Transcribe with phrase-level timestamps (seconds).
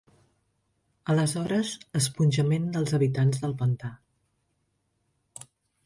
[1.13, 3.95] aleshores "Esponjament dels habitants del pantà".